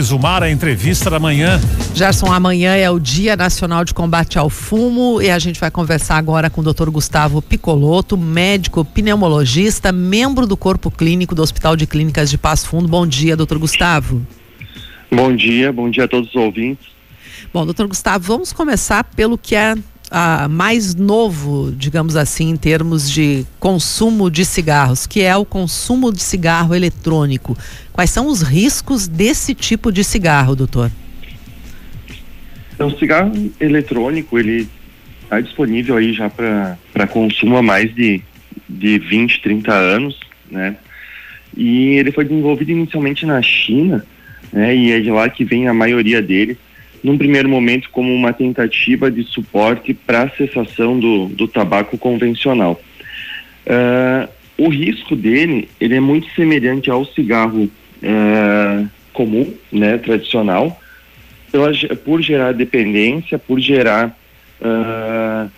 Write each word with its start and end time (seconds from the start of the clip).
Zumar, 0.00 0.42
a 0.42 0.50
entrevista 0.50 1.08
da 1.10 1.18
manhã. 1.18 1.60
Gerson, 1.94 2.32
amanhã 2.32 2.74
é 2.74 2.90
o 2.90 2.98
Dia 2.98 3.36
Nacional 3.36 3.84
de 3.84 3.94
Combate 3.94 4.38
ao 4.38 4.50
Fumo 4.50 5.20
e 5.22 5.30
a 5.30 5.38
gente 5.38 5.60
vai 5.60 5.70
conversar 5.70 6.16
agora 6.16 6.50
com 6.50 6.60
o 6.60 6.64
Dr. 6.64 6.90
Gustavo 6.90 7.40
Picoloto, 7.40 8.16
médico 8.16 8.84
pneumologista, 8.84 9.92
membro 9.92 10.46
do 10.46 10.56
Corpo 10.56 10.90
Clínico 10.90 11.34
do 11.34 11.42
Hospital 11.42 11.76
de 11.76 11.86
Clínicas 11.86 12.30
de 12.30 12.36
Passo 12.36 12.68
Fundo. 12.68 12.88
Bom 12.88 13.06
dia, 13.06 13.36
doutor 13.36 13.58
Gustavo. 13.58 14.26
Bom 15.10 15.34
dia, 15.34 15.72
bom 15.72 15.90
dia 15.90 16.04
a 16.04 16.08
todos 16.08 16.28
os 16.30 16.36
ouvintes. 16.36 16.86
Bom, 17.52 17.64
doutor 17.64 17.86
Gustavo, 17.86 18.24
vamos 18.24 18.52
começar 18.52 19.04
pelo 19.04 19.38
que 19.38 19.54
é 19.54 19.74
ah, 20.16 20.46
mais 20.48 20.94
novo, 20.94 21.74
digamos 21.76 22.14
assim, 22.14 22.50
em 22.50 22.56
termos 22.56 23.10
de 23.10 23.44
consumo 23.58 24.30
de 24.30 24.44
cigarros, 24.44 25.08
que 25.08 25.22
é 25.22 25.34
o 25.34 25.44
consumo 25.44 26.12
de 26.12 26.22
cigarro 26.22 26.72
eletrônico. 26.72 27.58
Quais 27.92 28.10
são 28.10 28.28
os 28.28 28.40
riscos 28.40 29.08
desse 29.08 29.56
tipo 29.56 29.90
de 29.90 30.04
cigarro, 30.04 30.54
doutor? 30.54 30.88
Então, 32.72 32.86
o 32.86 32.96
cigarro 32.96 33.32
eletrônico, 33.58 34.38
ele 34.38 34.68
está 35.24 35.40
disponível 35.40 35.96
aí 35.96 36.12
já 36.12 36.30
para 36.30 37.08
consumo 37.08 37.56
há 37.56 37.62
mais 37.62 37.92
de, 37.92 38.22
de 38.68 39.00
20, 39.00 39.42
30 39.42 39.72
anos, 39.72 40.20
né? 40.48 40.76
E 41.56 41.94
ele 41.94 42.12
foi 42.12 42.24
desenvolvido 42.24 42.70
inicialmente 42.70 43.26
na 43.26 43.42
China, 43.42 44.06
né? 44.52 44.76
E 44.76 44.92
é 44.92 45.00
de 45.00 45.10
lá 45.10 45.28
que 45.28 45.44
vem 45.44 45.66
a 45.66 45.74
maioria 45.74 46.22
dele 46.22 46.56
num 47.04 47.18
primeiro 47.18 47.50
momento 47.50 47.90
como 47.90 48.12
uma 48.14 48.32
tentativa 48.32 49.10
de 49.10 49.22
suporte 49.24 49.92
para 49.92 50.22
a 50.22 50.30
cessação 50.30 50.98
do, 50.98 51.26
do 51.26 51.46
tabaco 51.46 51.98
convencional. 51.98 52.80
Uh, 53.66 54.26
o 54.56 54.68
risco 54.70 55.14
dele 55.14 55.68
ele 55.78 55.96
é 55.96 56.00
muito 56.00 56.32
semelhante 56.34 56.90
ao 56.90 57.04
cigarro 57.04 57.64
uh, 57.64 58.88
comum, 59.12 59.52
né, 59.70 59.98
tradicional, 59.98 60.80
pela, 61.52 61.70
por 62.04 62.22
gerar 62.22 62.52
dependência, 62.52 63.38
por 63.38 63.60
gerar 63.60 64.16
uh, 64.62 65.50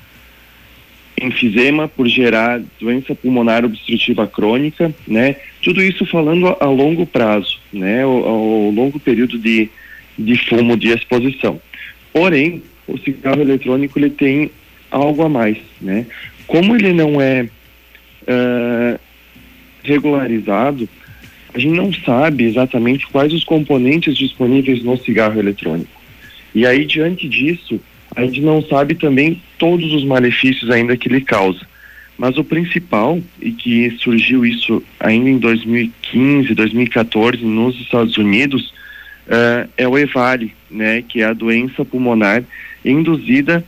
enfisema, 1.20 1.86
por 1.86 2.08
gerar 2.08 2.60
doença 2.80 3.14
pulmonar 3.14 3.64
obstrutiva 3.64 4.26
crônica, 4.26 4.92
né? 5.06 5.36
Tudo 5.62 5.80
isso 5.80 6.04
falando 6.04 6.48
a, 6.48 6.56
a 6.60 6.66
longo 6.66 7.06
prazo, 7.06 7.58
né? 7.72 8.02
Ao, 8.02 8.28
ao 8.28 8.70
longo 8.70 9.00
período 9.00 9.38
de, 9.38 9.70
de 10.18 10.36
fumo 10.48 10.76
de 10.76 10.88
exposição. 10.88 11.60
Porém, 12.12 12.62
o 12.86 12.98
cigarro 12.98 13.40
eletrônico 13.40 13.98
ele 13.98 14.10
tem 14.10 14.50
algo 14.90 15.22
a 15.22 15.28
mais, 15.28 15.58
né? 15.80 16.06
Como 16.46 16.74
ele 16.74 16.92
não 16.92 17.20
é 17.20 17.48
uh, 18.22 18.98
regularizado, 19.82 20.88
a 21.52 21.58
gente 21.58 21.74
não 21.74 21.92
sabe 21.92 22.44
exatamente 22.44 23.06
quais 23.06 23.32
os 23.32 23.44
componentes 23.44 24.16
disponíveis 24.16 24.82
no 24.82 24.96
cigarro 24.98 25.38
eletrônico. 25.38 25.90
E 26.54 26.66
aí, 26.66 26.84
diante 26.84 27.28
disso, 27.28 27.80
a 28.14 28.22
gente 28.24 28.40
não 28.40 28.62
sabe 28.62 28.94
também 28.94 29.40
todos 29.58 29.92
os 29.92 30.04
malefícios 30.04 30.70
ainda 30.70 30.96
que 30.96 31.08
ele 31.08 31.20
causa. 31.20 31.60
Mas 32.18 32.38
o 32.38 32.44
principal, 32.44 33.20
e 33.40 33.52
que 33.52 33.90
surgiu 33.98 34.44
isso 34.44 34.82
ainda 34.98 35.28
em 35.28 35.38
2015, 35.38 36.54
2014 36.54 37.44
nos 37.44 37.78
Estados 37.78 38.16
Unidos, 38.16 38.72
uh, 39.26 39.68
é 39.76 39.86
o 39.86 39.98
EVALI, 39.98 40.54
né, 40.70 41.02
que 41.02 41.22
é 41.22 41.26
a 41.26 41.32
doença 41.32 41.84
pulmonar 41.84 42.42
induzida 42.84 43.64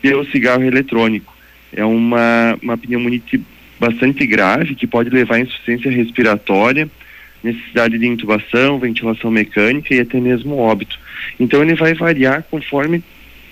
pelo 0.00 0.24
cigarro 0.26 0.64
eletrônico. 0.64 1.36
É 1.72 1.84
uma, 1.84 2.58
uma 2.62 2.78
pneumonia 2.78 3.20
bastante 3.78 4.26
grave 4.26 4.74
que 4.74 4.86
pode 4.86 5.10
levar 5.10 5.36
à 5.36 5.40
insuficiência 5.40 5.90
respiratória, 5.90 6.88
necessidade 7.42 7.98
de 7.98 8.06
intubação, 8.06 8.78
ventilação 8.78 9.30
mecânica 9.30 9.94
e 9.94 10.00
até 10.00 10.20
mesmo 10.20 10.56
óbito. 10.58 10.98
Então 11.38 11.62
ele 11.62 11.74
vai 11.74 11.94
variar 11.94 12.44
conforme 12.50 13.02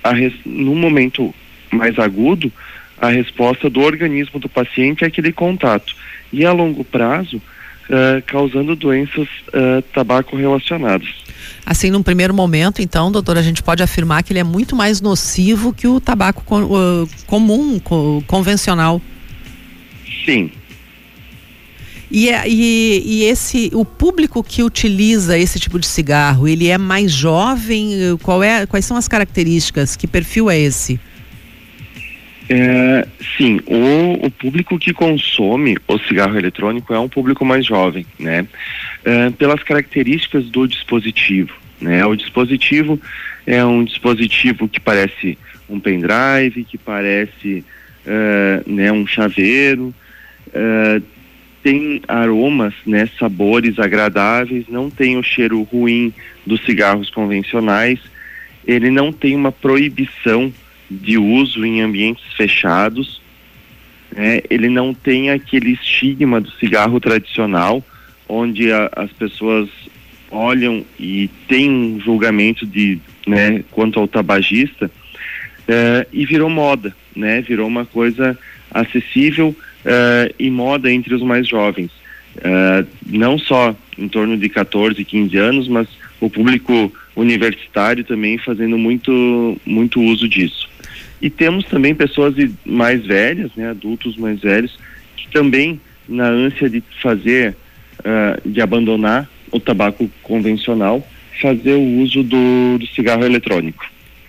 a 0.02 0.12
res, 0.12 0.32
no 0.44 0.74
momento 0.74 1.34
mais 1.70 1.98
agudo 1.98 2.50
a 2.98 3.08
resposta 3.08 3.68
do 3.68 3.80
organismo 3.80 4.40
do 4.40 4.48
paciente 4.48 5.04
aquele 5.04 5.32
contato 5.32 5.94
e 6.32 6.44
a 6.44 6.52
longo 6.52 6.82
prazo 6.84 7.36
uh, 7.36 8.22
causando 8.26 8.74
doenças 8.74 9.28
uh, 9.48 9.82
tabaco 9.92 10.36
relacionadas. 10.36 11.25
Assim, 11.66 11.90
num 11.90 12.00
primeiro 12.00 12.32
momento, 12.32 12.80
então, 12.80 13.10
doutor, 13.10 13.36
a 13.36 13.42
gente 13.42 13.60
pode 13.60 13.82
afirmar 13.82 14.22
que 14.22 14.32
ele 14.32 14.38
é 14.38 14.44
muito 14.44 14.76
mais 14.76 15.00
nocivo 15.00 15.72
que 15.72 15.88
o 15.88 16.00
tabaco 16.00 16.44
comum, 17.26 17.80
co 17.80 18.22
convencional. 18.28 19.02
Sim. 20.24 20.52
E, 22.08 22.28
é, 22.28 22.48
e, 22.48 23.02
e, 23.04 23.24
esse, 23.24 23.68
o 23.74 23.84
público 23.84 24.44
que 24.44 24.62
utiliza 24.62 25.36
esse 25.36 25.58
tipo 25.58 25.76
de 25.76 25.88
cigarro, 25.88 26.46
ele 26.46 26.68
é 26.68 26.78
mais 26.78 27.10
jovem? 27.10 28.16
Qual 28.22 28.44
é, 28.44 28.64
quais 28.64 28.84
são 28.84 28.96
as 28.96 29.08
características? 29.08 29.96
Que 29.96 30.06
perfil 30.06 30.48
é 30.48 30.56
esse? 30.56 31.00
É, 32.48 33.06
sim, 33.36 33.60
o, 33.66 34.26
o, 34.26 34.30
público 34.30 34.78
que 34.78 34.92
consome 34.92 35.76
o 35.88 35.98
cigarro 35.98 36.38
eletrônico 36.38 36.94
é 36.94 36.98
um 36.98 37.08
público 37.08 37.44
mais 37.44 37.66
jovem, 37.66 38.06
né? 38.18 38.46
É, 39.04 39.30
pelas 39.30 39.62
características 39.64 40.44
do 40.46 40.66
dispositivo, 40.66 41.52
né? 41.80 42.04
O 42.06 42.14
dispositivo 42.14 43.00
é 43.46 43.64
um 43.64 43.84
dispositivo 43.84 44.68
que 44.68 44.78
parece 44.78 45.36
um 45.68 45.80
pendrive, 45.80 46.64
que 46.64 46.78
parece 46.78 47.64
é, 48.06 48.62
né, 48.66 48.92
um 48.92 49.06
chaveiro, 49.06 49.92
é, 50.54 51.02
tem 51.62 52.00
aromas, 52.06 52.74
né, 52.86 53.08
sabores 53.18 53.78
agradáveis, 53.80 54.66
não 54.68 54.88
tem 54.88 55.16
o 55.16 55.22
cheiro 55.22 55.60
ruim 55.64 56.14
dos 56.46 56.64
cigarros 56.64 57.10
convencionais, 57.10 57.98
ele 58.64 58.88
não 58.88 59.12
tem 59.12 59.34
uma 59.34 59.50
proibição 59.50 60.52
de 60.90 61.18
uso 61.18 61.64
em 61.64 61.80
ambientes 61.80 62.24
fechados. 62.34 63.20
Né? 64.14 64.40
Ele 64.48 64.68
não 64.68 64.94
tem 64.94 65.30
aquele 65.30 65.72
estigma 65.72 66.40
do 66.40 66.50
cigarro 66.52 67.00
tradicional, 67.00 67.84
onde 68.28 68.72
a, 68.72 68.90
as 68.94 69.12
pessoas 69.12 69.68
olham 70.30 70.84
e 70.98 71.30
têm 71.48 71.70
um 71.70 72.00
julgamento 72.00 72.66
de, 72.66 72.98
né, 73.26 73.62
quanto 73.70 74.00
ao 74.00 74.08
tabagista, 74.08 74.86
uh, 74.86 76.06
e 76.12 76.26
virou 76.26 76.50
moda, 76.50 76.94
né? 77.14 77.40
Virou 77.40 77.66
uma 77.66 77.84
coisa 77.84 78.38
acessível 78.70 79.48
uh, 79.48 80.34
e 80.38 80.50
moda 80.50 80.90
entre 80.92 81.14
os 81.14 81.22
mais 81.22 81.48
jovens. 81.48 81.90
Uh, 82.36 82.86
não 83.06 83.38
só 83.38 83.74
em 83.96 84.08
torno 84.08 84.36
de 84.36 84.48
14, 84.48 85.02
15 85.04 85.36
anos, 85.36 85.68
mas 85.68 85.88
o 86.20 86.28
público 86.28 86.92
universitário 87.14 88.04
também 88.04 88.36
fazendo 88.36 88.76
muito, 88.76 89.58
muito 89.64 90.00
uso 90.02 90.28
disso. 90.28 90.68
E 91.20 91.30
temos 91.30 91.64
também 91.64 91.94
pessoas 91.94 92.34
mais 92.64 93.04
velhas, 93.04 93.50
né, 93.56 93.70
adultos 93.70 94.16
mais 94.16 94.40
velhos, 94.40 94.78
que 95.16 95.28
também, 95.28 95.80
na 96.08 96.28
ânsia 96.28 96.68
de 96.68 96.82
fazer, 97.02 97.56
uh, 98.00 98.48
de 98.48 98.60
abandonar 98.60 99.28
o 99.50 99.58
tabaco 99.58 100.10
convencional, 100.22 101.06
fazer 101.40 101.74
o 101.74 102.00
uso 102.02 102.22
do, 102.22 102.78
do 102.78 102.86
cigarro 102.88 103.24
eletrônico. 103.24 103.84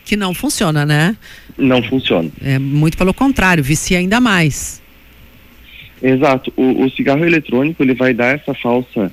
Que 0.05 0.15
não 0.15 0.33
funciona, 0.33 0.85
né? 0.85 1.17
Não 1.57 1.83
funciona. 1.83 2.29
É 2.41 2.57
muito 2.57 2.97
pelo 2.97 3.13
contrário, 3.13 3.63
vicia 3.63 3.97
ainda 3.97 4.21
mais. 4.21 4.81
Exato. 6.01 6.53
O, 6.55 6.85
o 6.85 6.89
cigarro 6.91 7.25
eletrônico 7.25 7.83
ele 7.83 7.93
vai 7.93 8.13
dar 8.13 8.35
essa 8.35 8.53
falsa 8.53 9.11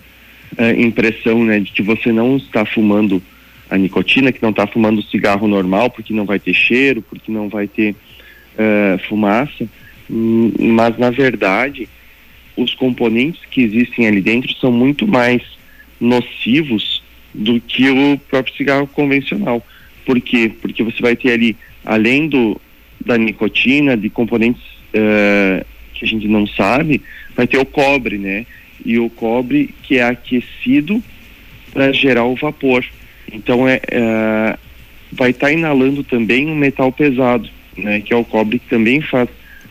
uh, 0.57 0.81
impressão, 0.81 1.43
né, 1.45 1.59
de 1.61 1.73
que 1.73 1.83
você 1.83 2.13
não 2.13 2.37
está 2.37 2.65
fumando 2.65 3.23
a 3.71 3.79
nicotina, 3.79 4.33
que 4.33 4.43
não 4.43 4.51
está 4.51 4.67
fumando 4.67 5.03
cigarro 5.03 5.49
normal, 5.49 5.91
porque 5.91 6.13
não 6.13 6.25
vai 6.25 6.39
ter 6.39 6.55
cheiro, 6.55 7.03
porque 7.03 7.33
não 7.33 7.49
vai 7.49 7.67
ter 7.67 7.93
uh, 8.55 8.99
fumaça, 9.09 9.67
hum, 10.11 10.53
mas 10.59 10.99
na 10.99 11.11
verdade 11.11 11.89
os 12.57 12.75
componentes 12.75 13.41
que 13.51 13.63
existem 13.63 14.07
ali 14.07 14.21
dentro 14.21 14.55
são 14.55 14.71
muito 14.71 15.07
mais 15.07 15.43
nocivos 16.01 17.03
do 17.33 17.61
que 17.61 17.91
o 17.91 18.19
próprio 18.19 18.55
cigarro 18.55 18.87
convencional. 18.87 19.65
Por 20.05 20.21
quê? 20.21 20.53
Porque 20.61 20.83
você 20.83 21.03
vai 21.03 21.17
ter 21.17 21.33
ali, 21.33 21.57
além 21.85 22.29
do, 22.29 22.61
da 23.05 23.19
nicotina, 23.19 23.97
de 23.97 24.09
componentes 24.09 24.63
uh, 24.63 25.65
que 25.95 26.05
a 26.05 26.09
gente 26.09 26.29
não 26.29 26.47
sabe, 26.47 27.03
vai 27.35 27.47
ter 27.47 27.59
o 27.59 27.65
cobre, 27.65 28.19
né? 28.19 28.47
E 28.85 28.99
o 28.99 29.09
cobre 29.11 29.75
que 29.83 29.99
é 29.99 30.05
aquecido 30.05 31.03
para 31.73 31.91
gerar 31.93 32.25
o 32.25 32.37
vapor. 32.37 32.85
Então 33.35 33.69
é, 33.69 33.81
é 33.91 34.59
vai 35.15 35.31
estar 35.31 35.47
tá 35.47 35.53
inalando 35.53 36.03
também 36.03 36.51
um 36.51 36.57
metal 36.57 36.91
pesado, 36.93 37.49
né, 37.77 38.01
que 38.01 38.13
é 38.13 38.17
o 38.17 38.25
cobre 38.25 38.59
que 38.59 38.69
também 38.69 39.01
faz 39.01 39.29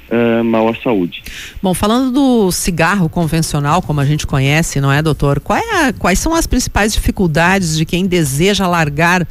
uh, 0.10 0.44
mal 0.44 0.68
à 0.70 0.76
saúde. 0.76 1.22
Bom, 1.62 1.74
falando 1.74 2.12
do 2.12 2.52
cigarro 2.52 3.10
convencional, 3.10 3.82
como 3.82 4.00
a 4.00 4.06
gente 4.06 4.26
conhece, 4.26 4.80
não 4.80 4.92
é, 4.92 5.02
doutor? 5.02 5.42
É 5.50 5.88
a, 5.88 5.94
quais 5.94 6.20
são 6.20 6.34
as 6.34 6.48
principais 6.48 6.94
dificuldades 6.94 7.78
de 7.78 7.86
quem 7.86 8.06
deseja 8.06 8.68
largar 8.68 9.24
uh, 9.24 9.26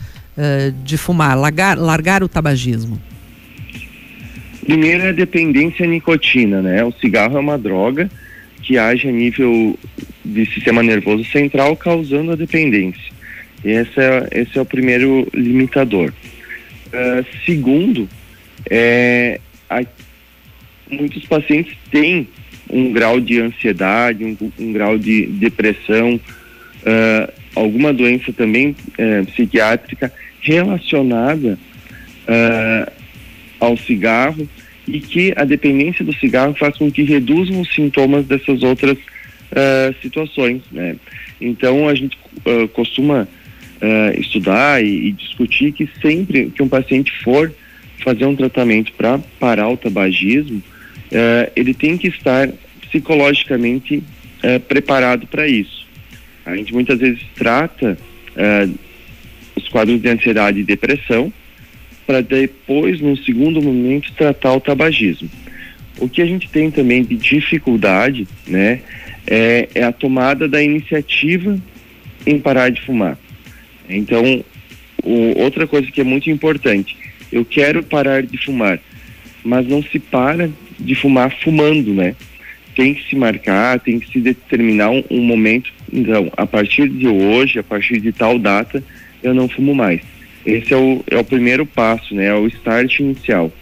de 0.85 0.97
fumar, 0.97 1.37
largar, 1.37 1.79
largar 1.79 2.23
o 2.23 2.29
tabagismo? 2.29 3.01
Primeiro 4.65 5.05
é 5.05 5.09
a 5.09 5.13
dependência 5.13 5.85
à 5.85 5.89
nicotina, 5.89 6.63
né? 6.63 6.85
O 6.85 6.93
cigarro 6.93 7.37
é 7.37 7.41
uma 7.41 7.59
droga 7.59 8.09
que 8.63 8.79
age 8.79 9.09
a 9.09 9.13
nível 9.13 9.77
de 10.25 10.47
sistema 10.47 10.85
nervoso 10.85 11.25
central, 11.25 11.77
causando 11.77 12.31
a 12.31 12.37
dependência. 12.37 13.12
Esse 13.65 14.01
é, 14.01 14.29
esse 14.33 14.59
é 14.59 14.61
o 14.61 14.67
primeiro 14.67 15.29
limitador. 15.33 16.13
Uh, 16.89 17.25
segundo, 17.45 18.09
é, 18.69 19.41
a, 19.69 19.83
muitos 20.91 21.25
pacientes 21.27 21.77
têm 21.91 22.29
um 22.71 22.93
grau 22.93 23.21
de 23.21 23.41
ansiedade, 23.41 24.25
um, 24.25 24.53
um 24.59 24.73
grau 24.73 24.99
de 24.99 25.27
depressão, 25.27 26.15
uh, 26.17 27.33
alguma 27.55 27.93
doença 27.93 28.33
também 28.33 28.71
uh, 28.71 29.27
psiquiátrica 29.27 30.13
relacionada 30.41 31.59
uh, 32.27 32.93
ao 33.61 33.77
cigarro 33.77 34.49
e 34.89 35.01
que 35.01 35.33
a 35.37 35.45
dependência 35.45 36.05
do 36.05 36.15
cigarro 36.15 36.55
faz 36.55 36.77
com 36.77 36.91
que 36.91 37.03
reduzam 37.03 37.61
os 37.61 37.73
sintomas 37.73 38.27
dessas 38.27 38.63
outras 38.63 38.99
situações, 40.01 40.63
né? 40.73 40.97
Então 41.39 41.87
a 41.87 41.95
gente 41.95 42.17
costuma 42.73 43.29
estudar 44.19 44.85
e, 44.85 45.09
e 45.09 45.13
discutir 45.13 45.73
que 45.73 45.89
sempre 46.01 46.51
que 46.51 46.63
um 46.63 46.69
paciente 46.69 47.13
for 47.23 47.53
fazer 48.03 48.27
um 48.27 48.37
tratamento 48.37 48.93
para 48.93 49.19
parar 49.41 49.69
o 49.69 49.77
tabagismo, 49.77 50.59
uh, 50.59 51.53
ele 51.55 51.73
tem 51.73 51.97
que 51.97 52.09
estar 52.09 52.49
psicologicamente 52.83 53.97
uh, 53.99 54.61
preparado 54.61 55.27
para 55.27 55.49
isso. 55.49 55.87
A 56.45 56.55
gente 56.57 56.73
muitas 56.73 56.99
vezes 56.99 57.23
trata 57.35 57.97
uh, 58.37 58.79
os 59.57 59.69
quadros 59.69 60.01
de 60.01 60.09
ansiedade 60.09 60.61
e 60.61 60.65
depressão 60.65 61.33
para 62.07 62.21
depois, 62.21 63.01
num 63.01 63.17
segundo 63.17 63.63
momento, 63.63 64.13
tratar 64.13 64.55
o 64.55 64.61
tabagismo. 64.61 65.31
O 65.99 66.09
que 66.09 66.21
a 66.21 66.27
gente 66.27 66.49
tem 66.49 66.71
também 66.71 67.05
de 67.05 67.17
dificuldade, 67.17 68.27
né, 68.47 68.81
é, 69.27 69.69
é 69.75 69.85
a 69.85 69.93
tomada 69.93 70.49
da 70.49 70.61
iniciativa 70.63 71.57
em 72.27 72.41
parar 72.41 72.71
de 72.71 72.81
fumar. 72.81 73.17
Então, 73.89 74.45
o, 75.03 75.39
outra 75.41 75.67
coisa 75.67 75.91
que 75.91 76.01
é 76.01 76.05
muito 76.05 76.31
importante, 76.31 76.97
eu 77.31 77.45
quero 77.45 77.83
parar 77.83 78.23
de 78.23 78.39
fumar, 78.39 78.79
mas 79.45 79.67
não 79.67 79.83
se 79.83 79.99
para 79.99 80.51
de 80.79 80.95
fumar 80.95 81.35
fumando, 81.43 81.93
né? 81.95 82.15
Tem 82.75 82.95
que 82.95 83.09
se 83.09 83.17
marcar, 83.17 83.81
tem 83.81 83.99
que 83.99 84.11
se 84.11 84.21
determinar 84.21 84.91
um, 84.91 85.05
um 85.11 85.21
momento. 85.21 85.73
Então, 85.93 86.33
a 86.37 86.47
partir 86.47 86.89
de 86.89 87.07
hoje, 87.07 87.59
a 87.59 87.63
partir 87.63 88.01
de 88.01 88.13
tal 88.13 88.39
data, 88.39 88.83
eu 89.23 89.35
não 89.35 89.49
fumo 89.49 89.75
mais. 89.75 90.01
Esse 90.45 90.73
é 90.73 90.77
o, 90.77 91.05
é 91.07 91.17
o 91.17 91.25
primeiro 91.25 91.65
passo, 91.67 92.15
né? 92.15 92.27
É 92.27 92.35
o 92.35 92.47
start 92.47 92.99
inicial. 92.99 93.53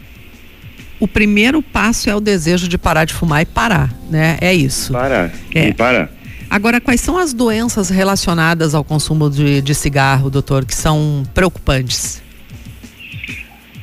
O 0.98 1.08
primeiro 1.08 1.62
passo 1.62 2.10
é 2.10 2.14
o 2.14 2.20
desejo 2.20 2.68
de 2.68 2.76
parar 2.76 3.04
de 3.04 3.14
fumar 3.14 3.42
e 3.42 3.46
parar, 3.46 3.92
né? 4.10 4.36
É 4.40 4.54
isso. 4.54 4.92
Parar. 4.92 5.32
É. 5.54 5.68
E 5.68 5.74
parar. 5.74 6.10
Agora, 6.50 6.80
quais 6.80 7.00
são 7.00 7.16
as 7.16 7.32
doenças 7.32 7.88
relacionadas 7.88 8.74
ao 8.74 8.82
consumo 8.82 9.30
de, 9.30 9.62
de 9.62 9.72
cigarro, 9.72 10.28
doutor, 10.28 10.66
que 10.66 10.74
são 10.74 11.22
preocupantes? 11.32 12.20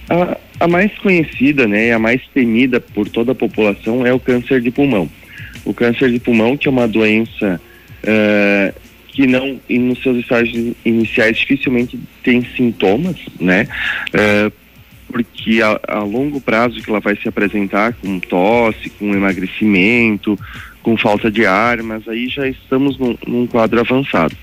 A, 0.10 0.38
a 0.60 0.68
mais 0.68 0.92
conhecida, 1.00 1.66
né, 1.66 1.94
a 1.94 2.00
mais 2.00 2.22
temida 2.34 2.82
por 2.82 3.08
toda 3.08 3.32
a 3.32 3.36
população 3.36 4.06
é 4.06 4.12
o 4.12 4.20
câncer 4.20 4.60
de 4.60 4.70
pulmão. 4.70 5.10
O 5.64 5.74
câncer 5.74 6.12
de 6.12 6.20
pulmão, 6.20 6.58
que 6.58 6.68
é 6.68 6.72
uma 6.72 6.90
doença 6.90 7.62
uh, 8.04 8.82
que 9.08 9.26
não, 9.26 9.60
nos 9.70 10.04
seus 10.04 10.18
estágios 10.18 10.76
iniciais, 10.84 11.38
dificilmente 11.38 11.98
tem 12.22 12.46
sintomas, 12.56 13.16
né? 13.40 13.66
Uh, 14.10 14.52
porque 15.08 15.62
a, 15.62 15.80
a, 15.88 16.04
longo 16.04 16.42
prazo 16.42 16.82
que 16.82 16.90
ela 16.90 17.00
vai 17.00 17.16
se 17.16 17.28
apresentar 17.30 17.94
com 17.94 18.20
tosse, 18.20 18.90
com 18.90 19.14
emagrecimento, 19.14 20.38
com 20.88 20.96
falta 20.96 21.30
de 21.30 21.46
ar, 21.46 21.84
mas 21.84 22.08
aí 22.08 22.30
já 22.30 22.48
estamos 22.48 22.98
num, 22.98 23.18
num 23.28 23.46
quadro 23.46 23.82
avançado. 23.82 24.34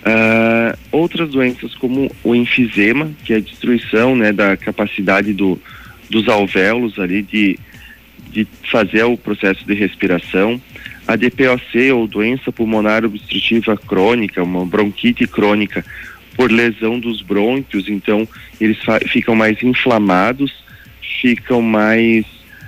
Uh, 0.00 0.78
outras 0.92 1.30
doenças 1.30 1.74
como 1.76 2.14
o 2.22 2.34
enfisema, 2.34 3.10
que 3.24 3.32
é 3.32 3.36
a 3.36 3.40
destruição 3.40 4.14
né, 4.14 4.34
da 4.34 4.54
capacidade 4.54 5.32
do, 5.32 5.58
dos 6.10 6.28
alvéolos 6.28 6.98
ali 6.98 7.22
de, 7.22 7.58
de 8.28 8.46
fazer 8.70 9.04
o 9.04 9.16
processo 9.16 9.64
de 9.64 9.72
respiração, 9.72 10.60
a 11.08 11.16
DPOC 11.16 11.90
ou 11.92 12.06
doença 12.06 12.52
pulmonar 12.52 13.02
obstrutiva 13.06 13.74
crônica, 13.74 14.42
uma 14.42 14.66
bronquite 14.66 15.26
crônica 15.26 15.82
por 16.36 16.52
lesão 16.52 17.00
dos 17.00 17.22
brônquios, 17.22 17.88
então 17.88 18.28
eles 18.60 18.76
ficam 19.08 19.34
mais 19.34 19.62
inflamados, 19.62 20.52
ficam 21.00 21.62
mais 21.62 22.26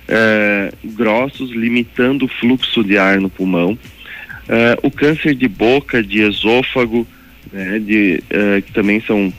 uh, 0.09 0.93
grossos, 0.95 1.51
limitando 1.51 2.25
o 2.25 2.29
fluxo 2.29 2.83
de 2.85 2.99
ar 2.99 3.21
no 3.21 3.31
pulmão. 3.31 3.73
Uh, 3.73 4.77
o 4.83 4.91
câncer 4.91 5.35
de 5.35 5.49
boca, 5.49 6.03
de 6.03 6.21
esôfago, 6.21 7.07
né, 7.53 7.79
de, 7.79 8.23
uh, 8.31 8.63
que 8.63 8.73
também 8.73 9.01
são 9.01 9.33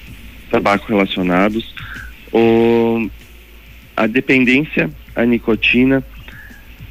tabaco 0.49 0.87
relacionados, 0.87 1.73
o, 2.31 3.09
a 3.95 4.07
dependência 4.07 4.89
à 5.15 5.25
nicotina, 5.25 6.03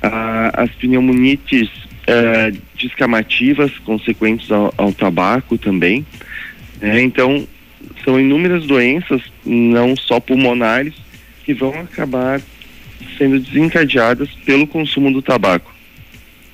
a, 0.03 0.63
as 0.63 0.71
pneumonites 0.73 1.69
descamativas 2.79 3.73
consequentes 3.79 4.53
ao, 4.53 4.75
ao 4.77 4.93
tabaco 4.93 5.57
também. 5.57 6.05
Né, 6.81 7.03
então, 7.03 7.47
são 8.05 8.21
inúmeras 8.21 8.67
doenças, 8.67 9.23
não 9.45 9.97
só 9.97 10.21
pulmonares, 10.21 10.95
que 11.45 11.55
vão 11.55 11.73
acabar 11.81 12.41
sendo 13.19 13.41
desencadeadas 13.41 14.31
pelo 14.45 14.67
consumo 14.67 15.13
do 15.13 15.23
tabaco. 15.23 15.74